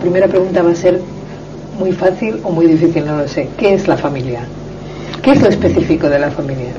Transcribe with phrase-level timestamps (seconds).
[0.00, 1.00] primera pregunta va a ser
[1.78, 3.48] muy fácil o muy difícil, no lo sé.
[3.56, 4.40] ¿Qué es la familia?
[5.22, 6.72] ¿Qué es lo específico de la familia?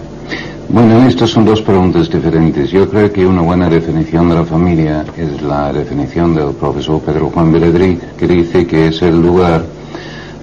[0.70, 2.70] Bueno, estas son dos preguntas diferentes.
[2.72, 7.30] Yo creo que una buena definición de la familia es la definición del profesor Pedro
[7.30, 9.64] Juan Beledrí, que dice que es el lugar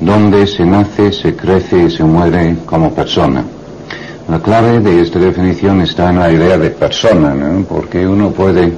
[0.00, 3.44] donde se nace, se crece y se muere como persona.
[4.28, 7.64] La clave de esta definición está en la idea de persona, ¿no?
[7.64, 8.72] porque uno puede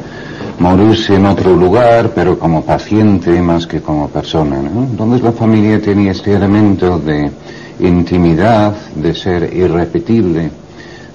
[0.60, 4.60] morirse en otro lugar, pero como paciente más que como persona.
[4.60, 4.84] ¿no?
[4.84, 7.30] Entonces la familia tiene este elemento de
[7.80, 10.50] intimidad, de ser irrepetible.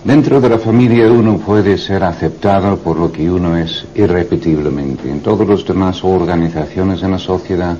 [0.03, 5.09] Dentro de la familia uno puede ser aceptado por lo que uno es irrepetiblemente.
[5.09, 7.77] En todas las demás organizaciones en la sociedad,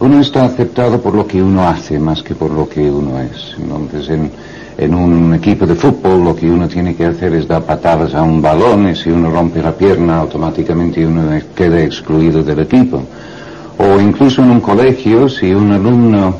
[0.00, 3.54] uno está aceptado por lo que uno hace más que por lo que uno es.
[3.58, 4.30] Entonces, en,
[4.78, 8.22] en un equipo de fútbol lo que uno tiene que hacer es dar patadas a
[8.22, 13.02] un balón y si uno rompe la pierna automáticamente uno queda excluido del equipo.
[13.78, 16.36] O incluso en un colegio, si un alumno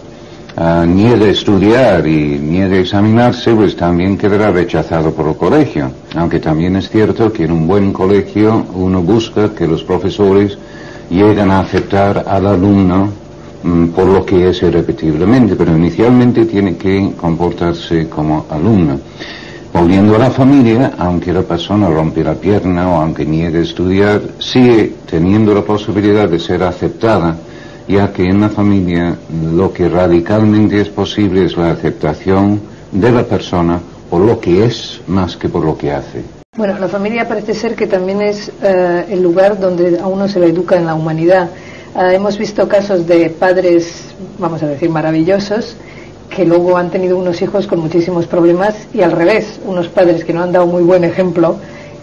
[0.56, 5.90] uh, niega estudiar y niega examinarse, pues también quedará rechazado por el colegio.
[6.14, 10.56] Aunque también es cierto que en un buen colegio uno busca que los profesores
[11.10, 13.21] lleguen a aceptar al alumno
[13.94, 18.98] por lo que es irrepetiblemente, pero inicialmente tiene que comportarse como alumno.
[19.72, 24.92] Volviendo a la familia, aunque la persona rompe la pierna o aunque niegue estudiar, sigue
[25.08, 27.36] teniendo la posibilidad de ser aceptada,
[27.88, 29.16] ya que en la familia
[29.54, 32.60] lo que radicalmente es posible es la aceptación
[32.92, 36.22] de la persona por lo que es más que por lo que hace.
[36.54, 40.38] Bueno, la familia parece ser que también es eh, el lugar donde a uno se
[40.38, 41.48] le educa en la humanidad.
[41.94, 45.76] Ah, hemos visto casos de padres, vamos a decir, maravillosos,
[46.34, 50.32] que luego han tenido unos hijos con muchísimos problemas y al revés, unos padres que
[50.32, 51.56] no han dado muy buen ejemplo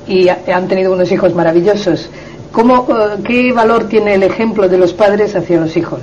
[0.07, 2.07] y han tenido unos hijos maravillosos.
[2.51, 6.01] ¿Cómo, eh, ¿Qué valor tiene el ejemplo de los padres hacia los hijos?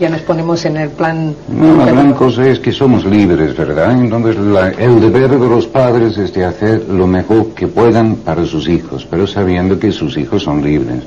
[0.00, 1.34] Ya nos ponemos en el plan...
[1.48, 3.92] No, la gran cosa es que somos libres, ¿verdad?
[3.92, 4.36] Entonces
[4.78, 9.06] el deber de los padres es de hacer lo mejor que puedan para sus hijos,
[9.10, 11.02] pero sabiendo que sus hijos son libres.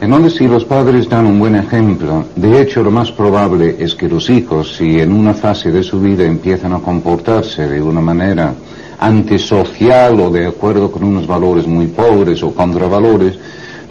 [0.00, 4.08] Entonces, si los padres dan un buen ejemplo, de hecho lo más probable es que
[4.08, 8.54] los hijos, si en una fase de su vida empiezan a comportarse de una manera
[9.00, 13.38] antisocial o de acuerdo con unos valores muy pobres o contravalores,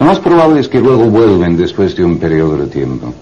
[0.00, 3.12] lo más probable es que luego vuelven después de un periodo de tiempo.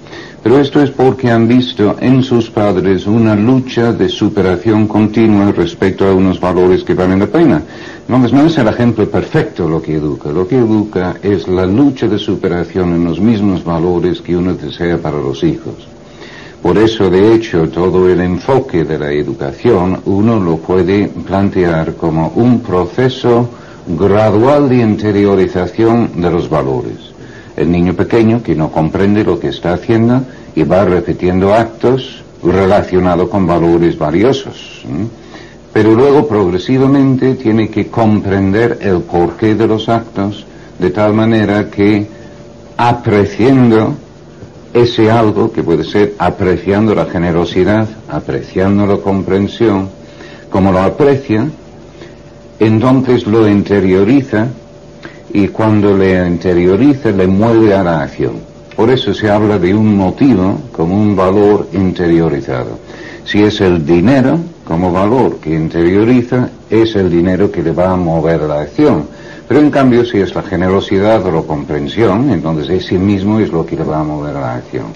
[0.42, 6.06] Pero esto es porque han visto en sus padres una lucha de superación continua respecto
[6.06, 7.62] a unos valores que valen la pena.
[8.06, 10.30] No, no es el ejemplo perfecto lo que educa.
[10.30, 14.98] Lo que educa es la lucha de superación en los mismos valores que uno desea
[14.98, 15.88] para los hijos.
[16.62, 22.32] Por eso, de hecho, todo el enfoque de la educación uno lo puede plantear como
[22.34, 23.48] un proceso
[23.86, 27.15] gradual de interiorización de los valores.
[27.56, 30.22] El niño pequeño que no comprende lo que está haciendo
[30.54, 34.84] y va repitiendo actos relacionados con valores valiosos
[35.76, 40.46] pero luego progresivamente tiene que comprender el porqué de los actos
[40.78, 42.06] de tal manera que
[42.78, 43.94] apreciando
[44.72, 49.90] ese algo que puede ser apreciando la generosidad, apreciando la comprensión,
[50.48, 51.46] como lo aprecia,
[52.58, 54.48] entonces lo interioriza
[55.36, 58.36] y cuando le interioriza le mueve a la acción.
[58.74, 62.78] Por eso se habla de un motivo como un valor interiorizado.
[63.26, 67.96] Si es el dinero, como valor que interioriza es el dinero que le va a
[67.96, 69.08] mover la acción.
[69.46, 73.66] Pero en cambio, si es la generosidad o la comprensión, entonces ese mismo es lo
[73.66, 74.86] que le va a mover la acción.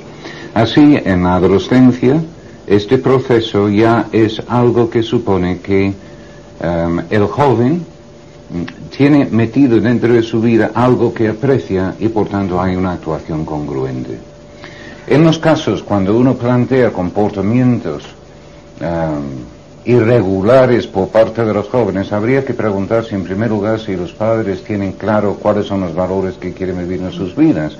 [0.54, 2.18] Así, en la adolescencia,
[2.66, 5.92] este proceso ya es algo que supone que
[6.62, 7.89] em, el joven
[8.96, 13.44] tiene metido dentro de su vida algo que aprecia y por tanto hay una actuación
[13.44, 14.18] congruente.
[15.06, 18.04] En los casos cuando uno plantea comportamientos
[18.80, 19.22] em,
[19.84, 24.62] irregulares por parte de los jóvenes, habría que preguntarse en primer lugar si los padres
[24.62, 27.76] tienen claro cuáles son los valores que quieren vivir en sus vidas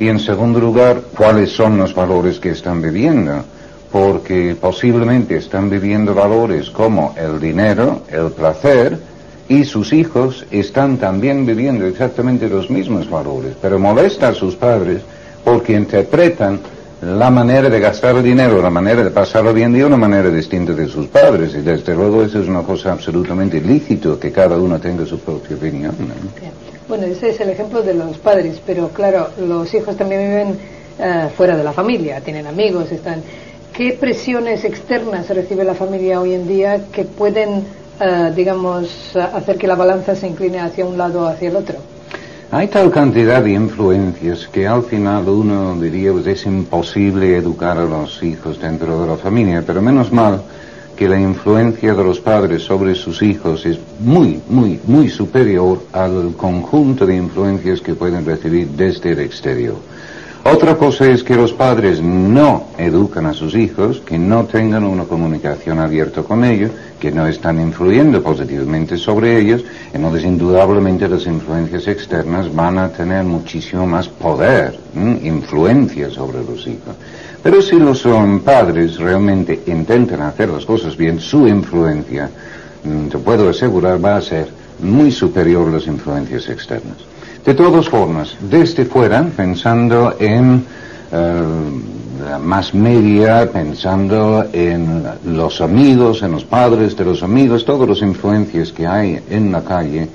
[0.00, 3.44] y en segundo lugar cuáles son los valores que están viviendo,
[3.90, 8.98] porque posiblemente están viviendo valores como el dinero, el placer,
[9.48, 15.02] y sus hijos están también viviendo exactamente los mismos valores, pero molesta a sus padres
[15.44, 16.60] porque interpretan
[17.00, 20.72] la manera de gastar el dinero, la manera de pasarlo bien de una manera distinta
[20.72, 21.54] de sus padres.
[21.54, 25.56] Y desde luego eso es una cosa absolutamente lícito, que cada uno tenga su propia
[25.56, 25.94] opinión.
[26.88, 30.58] Bueno, ese es el ejemplo de los padres, pero claro, los hijos también viven
[30.98, 33.22] eh, fuera de la familia, tienen amigos, están...
[33.72, 37.62] ¿Qué presiones externas recibe la familia hoy en día que pueden,
[38.00, 41.76] eh, digamos, hacer que la balanza se incline hacia un lado o hacia el otro?
[42.50, 47.84] Hay tal cantidad de influencias que al final uno diría pues es imposible educar a
[47.84, 50.40] los hijos dentro de la familia, pero menos mal
[50.96, 56.34] que la influencia de los padres sobre sus hijos es muy, muy, muy superior al
[56.36, 59.76] conjunto de influencias que pueden recibir desde el exterior.
[60.50, 65.04] Otra cosa es que los padres no educan a sus hijos, que no tengan una
[65.04, 69.62] comunicación abierta con ellos, que no están influyendo positivamente sobre ellos,
[69.92, 74.78] entonces indudablemente las influencias externas van a tener muchísimo más poder,
[75.22, 76.96] influencia sobre los hijos.
[77.42, 78.02] Pero si los
[78.42, 82.30] padres realmente intentan hacer las cosas bien, su influencia,
[82.84, 84.48] mm, te puedo asegurar, va a ser
[84.80, 86.96] muy superior a las influencias externas.
[87.44, 90.64] De todas formas, desde fuera, pensando en
[91.10, 91.42] eh,
[92.28, 98.02] la más media, pensando en los amigos, en los padres de los amigos, todas las
[98.02, 100.08] influencias que hay en la calle,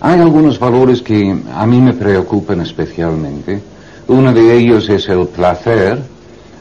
[0.00, 3.60] hay algunos valores que a mí me preocupan especialmente.
[4.08, 6.02] Uno de ellos es el placer,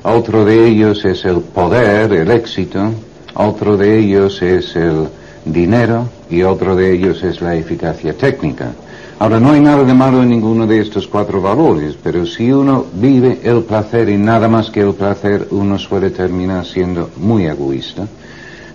[0.03, 2.91] otro de ellos es el poder, el éxito,
[3.33, 5.07] otro de ellos es el
[5.45, 8.71] dinero y otro de ellos es la eficacia técnica.
[9.21, 12.87] Ahora, no hay nada de malo en ninguno de estos cuatro valores, pero si uno
[12.91, 18.07] vive el placer y nada más que el placer, uno suele terminar siendo muy egoísta.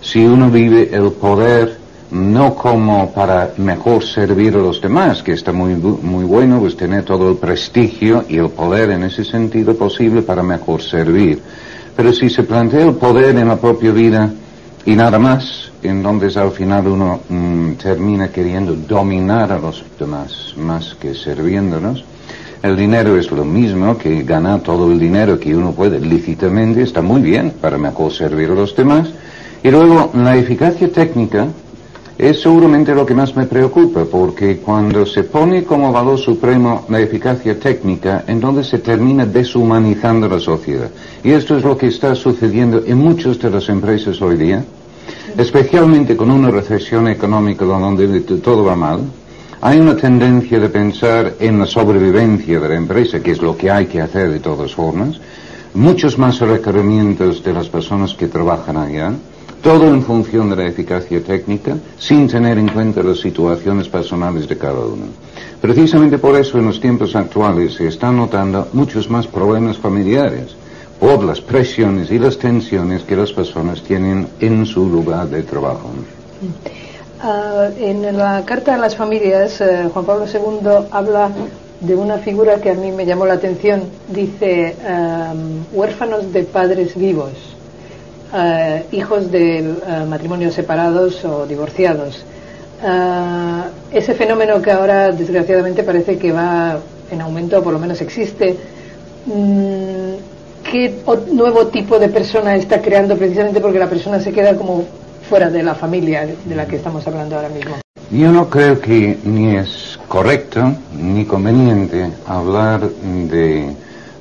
[0.00, 1.76] Si uno vive el poder
[2.12, 7.02] no como para mejor servir a los demás, que está muy, muy bueno, pues tener
[7.02, 11.43] todo el prestigio y el poder en ese sentido posible para mejor servir.
[11.96, 14.31] Pero si se plantea el poder en la propia vida
[14.87, 20.94] y nada más, entonces al final uno mm, termina queriendo dominar a los demás más
[20.94, 22.05] que sirviéndonos.
[22.62, 27.03] El dinero es lo mismo que ganar todo el dinero que uno puede lícitamente, está
[27.03, 29.09] muy bien para mejor servir a los demás.
[29.65, 31.49] Y luego la eficacia técnica
[32.19, 37.01] es seguramente lo que más me preocupa, porque cuando se pone como valor supremo la
[37.01, 40.91] eficacia técnica, entonces se termina deshumanizando la sociedad.
[41.23, 44.65] Y esto es lo que está sucediendo en muchas de las empresas hoy día
[45.37, 49.01] especialmente con una recesión económica donde todo va mal,
[49.61, 53.71] hay una tendencia de pensar en la sobrevivencia de la empresa, que es lo que
[53.71, 55.21] hay que hacer de todas formas,
[55.75, 59.13] muchos más requerimientos de las personas que trabajan allá,
[59.62, 64.56] todo en función de la eficacia técnica, sin tener en cuenta las situaciones personales de
[64.56, 65.06] cada uno.
[65.61, 70.55] Precisamente por eso en los tiempos actuales se están notando muchos más problemas familiares
[71.00, 75.91] por las presiones y las tensiones que las personas tienen en su lugar de trabajo.
[77.23, 81.31] Ah, en la Carta a las Familias, eh, Juan Pablo II habla
[81.81, 83.85] de una figura que a mí me llamó la atención.
[84.08, 84.76] Dice,
[85.73, 87.56] huérfanos de padres vivos,
[88.34, 89.75] eh, hijos de eh,
[90.08, 92.25] matrimonios separados o divorciados.
[92.82, 96.78] Ah, ese fenómeno que ahora desgraciadamente parece que va
[97.11, 98.56] en aumento, o por lo menos existe,
[99.26, 100.94] mm, qué
[101.32, 104.84] nuevo tipo de persona está creando precisamente porque la persona se queda como
[105.29, 107.76] fuera de la familia de la que estamos hablando ahora mismo.
[108.11, 113.75] Yo no creo que ni es correcto ni conveniente hablar de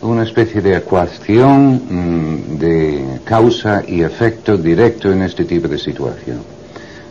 [0.07, 6.37] una especie de ecuación mm, de causa y efecto directo en este tipo de situación.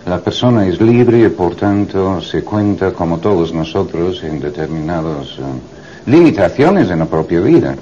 [0.06, 6.10] La persona es libre y por tanto se cuenta como todos nosotros en determinadas eh,
[6.10, 7.74] limitaciones en la propia vida.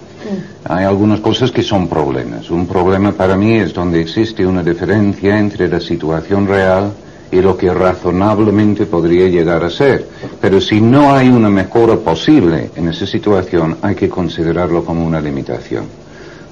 [0.64, 2.48] Hay algunas cosas que son problemas.
[2.50, 6.92] Un problema para mí es donde existe una diferencia entre la situación real
[7.32, 10.06] y lo que razonablemente podría llegar a ser.
[10.40, 15.20] Pero si no hay una mejora posible en esa situación, hay que considerarlo como una
[15.20, 15.86] limitación.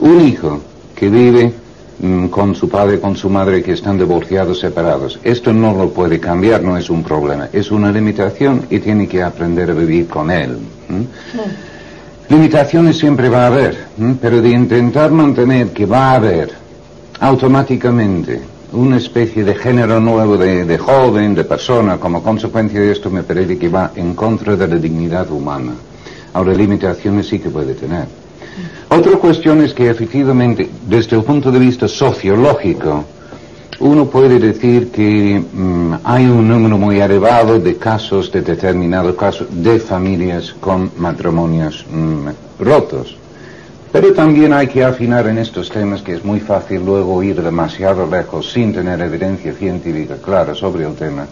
[0.00, 0.58] Un hijo
[0.96, 1.52] que vive
[2.00, 6.18] mm, con su padre, con su madre, que están divorciados, separados, esto no lo puede
[6.18, 10.30] cambiar, no es un problema, es una limitación y tiene que aprender a vivir con
[10.30, 10.56] él.
[12.30, 13.76] Limitaciones siempre va a haber,
[14.18, 16.50] pero de intentar mantener que va a haber
[17.20, 18.40] automáticamente
[18.72, 23.58] una especie de género nuevo de, joven, de persona, como consecuencia de esto me parece
[23.58, 25.72] que va en contra de la dignidad humana.
[26.32, 28.06] Ahora, limitaciones sí que puede tener.
[28.88, 33.04] Otra cuestión es que efectivamente, desde el punto de vista sociológico,
[33.80, 39.48] uno puede decir que mm, hay un número muy elevado de casos, de determinados casos,
[39.50, 43.16] de familias con matrimonios mm, rotos.
[43.92, 48.06] Pero también hay que afinar en estos temas que es muy fácil luego ir demasiado
[48.06, 51.26] lejos sin tener evidencia científica clara sobre el tema.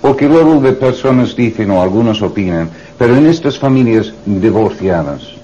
[0.00, 5.34] Porque luego de personas dicen o algunos opinan, pero en estas familias divorciadas,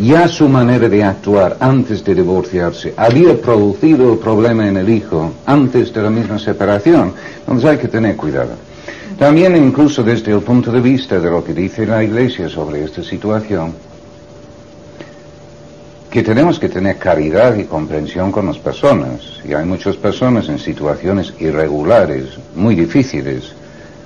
[0.00, 5.32] ya su manera de actuar antes de divorciarse había producido el problema en el hijo
[5.46, 7.12] antes de la misma separación.
[7.40, 8.52] Entonces hay que tener cuidado.
[9.18, 13.02] También incluso desde el punto de vista de lo que dice la Iglesia sobre esta
[13.02, 13.72] situación,
[16.16, 19.20] que tenemos que tener caridad y comprensión con las personas.
[19.46, 23.52] Y hay muchas personas en situaciones irregulares, muy difíciles,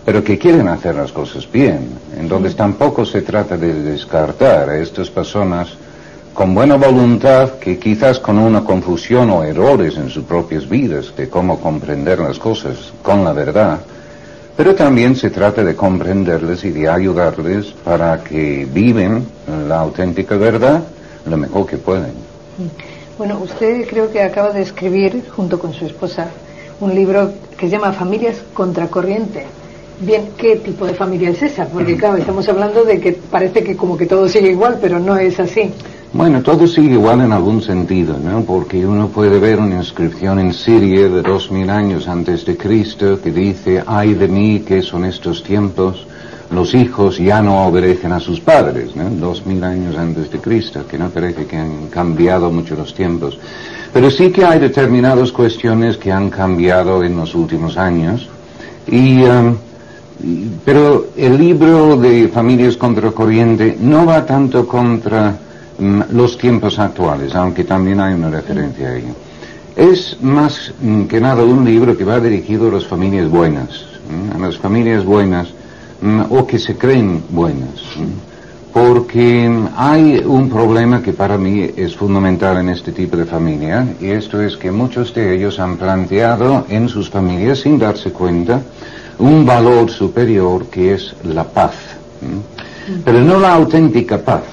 [0.05, 1.88] pero que quieren hacer las cosas bien.
[2.19, 5.69] Entonces tampoco se trata de descartar a estas personas
[6.35, 11.29] con buena voluntad que quizás con una confusión o errores en sus propias vidas de
[11.29, 13.79] cómo comprender las cosas con la verdad,
[14.57, 19.29] pero también se trata de comprenderles y de ayudarles para que viven
[19.69, 20.83] la auténtica verdad
[21.27, 22.12] lo mejor que pueden.
[23.19, 26.29] Bueno, usted creo que acaba de escribir, junto con su esposa,
[26.81, 29.45] un libro que se llama Familias Contracorriente.
[30.00, 31.67] Bien, ¿qué tipo de familia es esa?
[31.67, 35.17] Porque claro, estamos hablando de que parece que como que todo sigue igual, pero no
[35.19, 35.71] es así.
[36.12, 38.43] Bueno, todo sigue igual en algún sentido, ¿no?
[38.43, 43.21] Porque uno puede ver una inscripción en Siria de dos mil años antes de Cristo
[43.23, 46.07] que dice, ay de mí que son estos tiempos,
[46.50, 49.09] los hijos ya no obedecen a sus padres, ¿no?
[49.11, 53.38] dos mil años antes de Cristo, que no parece que han cambiado mucho los tiempos.
[53.92, 58.28] Pero sí que hay determinadas cuestiones que han cambiado en los últimos años.
[58.87, 59.57] Y, um,
[60.64, 65.38] pero el libro de Familias contra Corriente no va tanto contra
[65.78, 69.14] um, los tiempos actuales, aunque también hay una referencia a ello.
[69.76, 73.85] Es más um, que nada un libro que va dirigido a las familias buenas,
[74.35, 75.60] a las familias buenas Mm,
[76.30, 77.80] o que se creen buenas.
[78.73, 84.11] Porque hay un problema que para mí es fundamental en este tipo de familia, y
[84.11, 88.62] esto es que muchos de ellos han planteado en sus familias, sin darse cuenta,
[89.19, 91.75] un valor superior que es la paz.
[93.04, 94.45] Pero no la auténtica paz,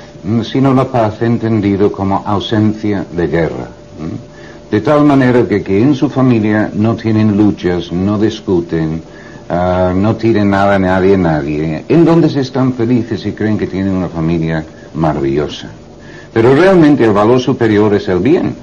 [0.43, 3.67] sino la paz entendido como ausencia de guerra.
[4.69, 9.01] De tal manera que, que en su familia no tienen luchas, no discuten,
[9.49, 13.67] Ah, no tienen nada a nadie, nadie, en donde se están felices y creen que
[13.67, 15.69] tienen una familia maravillosa.
[16.33, 18.55] Pero realmente el valor superior es el bien.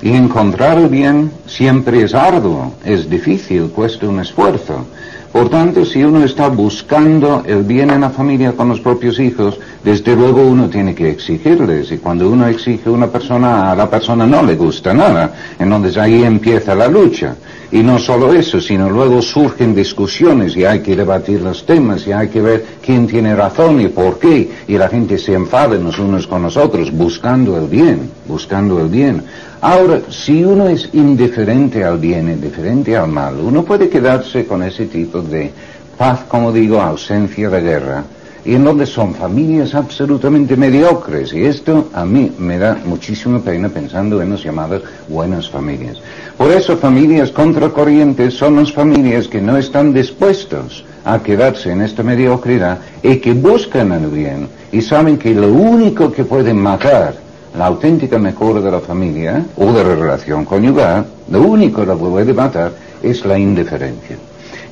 [0.00, 4.86] Y encontrar el bien siempre es arduo, es difícil, cuesta un esfuerzo.
[5.32, 9.58] Por tanto, si uno está buscando el bien en la familia con los propios hijos,
[9.84, 11.92] desde luego uno tiene que exigirles.
[11.92, 15.34] Y cuando uno exige a una persona, a la persona no le gusta nada.
[15.58, 17.36] Entonces ahí empieza la lucha.
[17.70, 22.12] Y no solo eso, sino luego surgen discusiones y hay que debatir los temas y
[22.12, 24.50] hay que ver quién tiene razón y por qué.
[24.66, 28.88] Y la gente se enfada los unos con los otros buscando el bien, buscando el
[28.88, 29.22] bien.
[29.60, 34.86] Ahora, si uno es indiferente al bien, indiferente al mal, uno puede quedarse con ese
[34.86, 35.50] tipo de
[35.98, 38.04] paz, como digo, ausencia de guerra,
[38.48, 41.34] y en donde son familias absolutamente mediocres.
[41.34, 45.98] Y esto a mí me da muchísima pena pensando en las llamadas buenas familias.
[46.38, 52.02] Por eso familias contracorrientes son las familias que no están dispuestos a quedarse en esta
[52.02, 57.16] mediocridad y que buscan el bien y saben que lo único que puede matar
[57.54, 62.32] la auténtica mejora de la familia o de la relación conyugal, lo único que puede
[62.32, 64.16] matar es la indiferencia.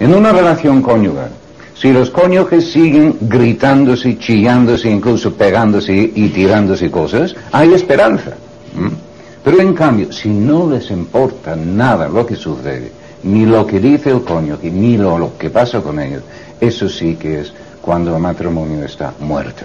[0.00, 1.28] En una relación conyugal,
[1.80, 8.33] si los cónyuges siguen gritándose, chillándose, incluso pegándose y tirándose cosas, hay esperanza.
[9.45, 12.90] Pero en cambio, si no les importa nada lo que sucede,
[13.23, 16.23] ni lo que dice el cónyuge, ni lo, que pasa con ellos,
[16.61, 17.52] eso sí que es
[17.83, 19.64] cuando el matrimonio está muerto.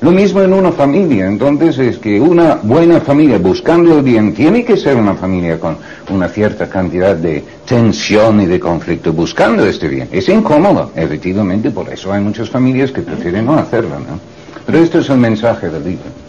[0.00, 4.62] Lo mismo en una familia, entonces es que una buena familia buscando el bien tiene
[4.62, 5.78] que ser una familia con
[6.10, 10.08] una cierta cantidad de tensión y de conflicto buscando este bien.
[10.12, 14.20] Es incómodo, efectivamente, por eso hay muchas familias que prefieren no hacerlo, ¿no?
[14.66, 16.25] Pero este es el mensaje del libro.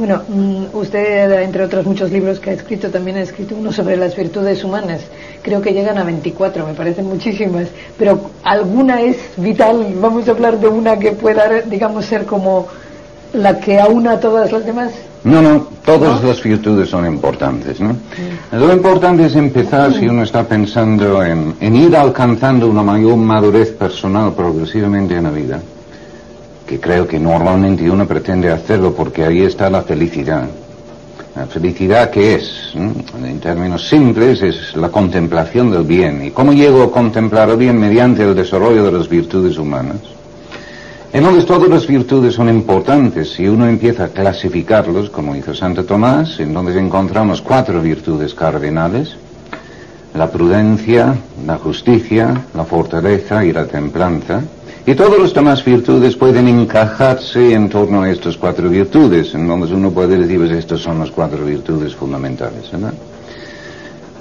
[0.00, 3.98] Bueno, mm, usted, entre otros muchos libros que ha escrito, también ha escrito uno sobre
[3.98, 5.02] las virtudes humanas.
[5.42, 7.68] Creo que llegan a 24, me parecen muchísimas.
[7.98, 9.94] Pero ¿alguna es vital?
[10.00, 12.66] Vamos a hablar de una que pueda, digamos, ser como
[13.34, 14.90] la que aúna a todas las demás.
[15.22, 17.90] No, no, todas las virtudes son importantes, ¿no?
[17.90, 18.56] Mm.
[18.56, 23.72] Lo importante es empezar, si uno está pensando en, en ir alcanzando una mayor madurez
[23.72, 25.60] personal progresivamente en la vida
[26.70, 30.44] que creo que normalmente uno pretende hacerlo porque ahí está la felicidad.
[31.34, 36.24] La felicidad que es, en términos simples, es la contemplación del bien.
[36.24, 37.76] ¿Y cómo llego a contemplar el bien?
[37.76, 39.96] Mediante el desarrollo de las virtudes humanas.
[41.12, 43.32] Entonces todas las virtudes son importantes.
[43.32, 49.16] Si uno empieza a clasificarlos, como hizo Santo Tomás, en donde encontramos cuatro virtudes cardinales,
[50.14, 54.44] la prudencia, la justicia, la fortaleza y la templanza,
[54.86, 59.72] y todas las demás virtudes pueden encajarse en torno a estas cuatro virtudes, en donde
[59.74, 62.70] uno puede decir, pues estas son las cuatro virtudes fundamentales.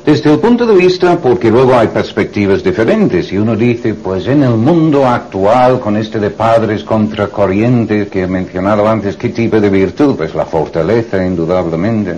[0.06, 4.44] Desde el punto de vista, porque luego hay perspectivas diferentes, y uno dice, pues en
[4.44, 9.70] el mundo actual, con este de padres contracorrientes que he mencionado antes, ¿qué tipo de
[9.70, 10.16] virtud?
[10.16, 12.16] Pues la fortaleza, indudablemente.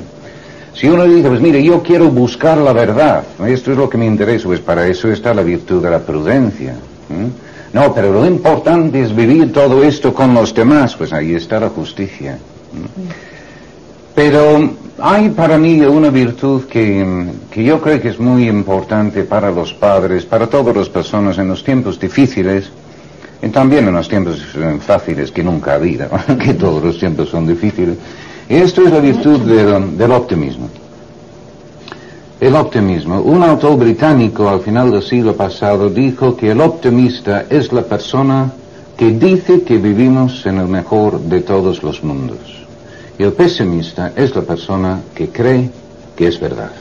[0.73, 4.05] Si uno dice, pues mire, yo quiero buscar la verdad, esto es lo que me
[4.05, 6.75] interesa, pues para eso está la virtud de la prudencia.
[7.73, 11.69] No, pero lo importante es vivir todo esto con los demás, pues ahí está la
[11.69, 12.37] justicia.
[14.13, 19.51] Pero hay para mí una virtud que, que, yo creo que es muy importante para
[19.51, 22.69] los padres, para todas las personas en los tiempos difíciles
[23.41, 24.45] y también en los tiempos
[24.85, 26.09] fáciles que nunca ha habido,
[26.43, 27.95] que todos los tiempos son difíciles.
[28.49, 30.69] Y esto es la virtud del optimismo.
[32.41, 33.21] El optimismo.
[33.21, 38.51] Un autor británico al final del siglo pasado dijo que el optimista es la persona
[38.97, 42.39] que dice que vivimos en el mejor de todos los mundos.
[43.19, 45.69] Y el pesimista es la persona que cree
[46.15, 46.71] que es verdad.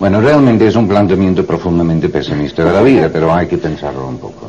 [0.00, 4.18] Bueno, realmente es un planteamiento profundamente pesimista de la vida, pero hay que pensarlo un
[4.18, 4.48] poco.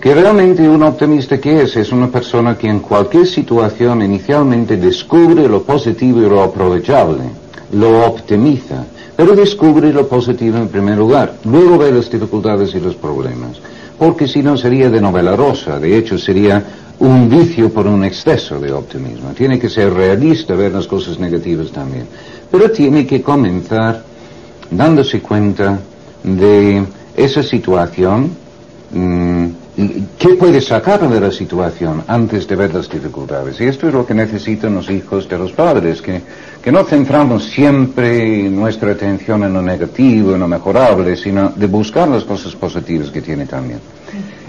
[0.00, 5.46] Que realmente un optimista que es es una persona que en cualquier situación inicialmente descubre
[5.46, 7.24] lo positivo y lo aprovechable,
[7.72, 8.86] lo optimiza,
[9.20, 13.60] pero descubre lo positivo en primer lugar, luego ve las dificultades y los problemas,
[13.98, 16.64] porque si no sería de novela rosa, de hecho sería
[17.00, 19.32] un vicio por un exceso de optimismo.
[19.36, 22.06] Tiene que ser realista, ver las cosas negativas también.
[22.50, 24.02] Pero tiene que comenzar
[24.70, 25.78] dándose cuenta
[26.22, 26.82] de
[27.14, 28.30] esa situación,
[28.90, 29.46] mm,
[30.18, 33.60] qué puede sacar de la situación antes de ver las dificultades.
[33.60, 36.20] Y esto es lo que necesitan los hijos de los padres, que,
[36.62, 42.08] que no centramos siempre nuestra atención en lo negativo, en lo mejorable, sino de buscar
[42.08, 43.80] las cosas positivas que tiene también.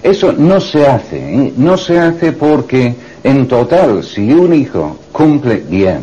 [0.02, 1.52] Eso no se hace, ¿eh?
[1.56, 6.02] no se hace porque en total, si un hijo cumple bien,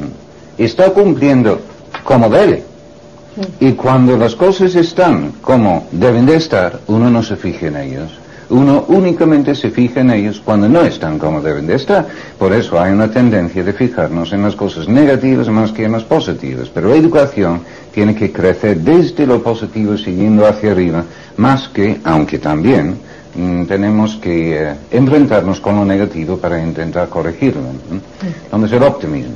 [0.58, 1.60] está cumpliendo
[2.04, 2.64] como debe.
[3.60, 8.19] Y cuando las cosas están como deben de estar, uno no se fija en ellos.
[8.50, 12.08] Uno únicamente se fija en ellos cuando no están como deben de estar.
[12.38, 16.04] Por eso hay una tendencia de fijarnos en las cosas negativas más que en las
[16.04, 16.69] positivas.
[16.69, 17.62] Pero la educación
[17.93, 21.04] tiene que crecer desde lo positivo siguiendo hacia arriba,
[21.38, 22.97] más que, aunque también,
[23.36, 27.62] Mm, tenemos que eh, enfrentarnos con lo negativo para intentar corregirlo.
[28.52, 28.65] ¿no?
[28.65, 29.36] es el optimismo.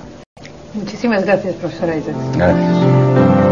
[0.73, 1.93] Muchísimas gracias, profesora
[2.35, 3.42] Gracias.